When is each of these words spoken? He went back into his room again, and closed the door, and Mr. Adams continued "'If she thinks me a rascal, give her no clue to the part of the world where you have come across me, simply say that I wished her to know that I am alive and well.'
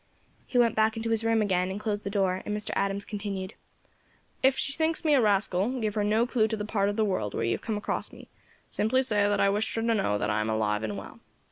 He 0.47 0.57
went 0.57 0.73
back 0.75 0.97
into 0.97 1.11
his 1.11 1.23
room 1.23 1.43
again, 1.43 1.69
and 1.69 1.79
closed 1.79 2.03
the 2.03 2.09
door, 2.09 2.41
and 2.43 2.57
Mr. 2.57 2.71
Adams 2.75 3.05
continued 3.05 3.53
"'If 4.41 4.57
she 4.57 4.73
thinks 4.73 5.05
me 5.05 5.13
a 5.13 5.21
rascal, 5.21 5.79
give 5.79 5.93
her 5.93 6.03
no 6.03 6.25
clue 6.25 6.47
to 6.47 6.57
the 6.57 6.65
part 6.65 6.89
of 6.89 6.95
the 6.95 7.05
world 7.05 7.35
where 7.35 7.43
you 7.43 7.51
have 7.51 7.61
come 7.61 7.77
across 7.77 8.11
me, 8.11 8.27
simply 8.67 9.03
say 9.03 9.27
that 9.29 9.39
I 9.39 9.49
wished 9.49 9.75
her 9.75 9.81
to 9.83 9.93
know 9.93 10.17
that 10.17 10.31
I 10.31 10.41
am 10.41 10.49
alive 10.49 10.81
and 10.81 10.97
well.' 10.97 11.19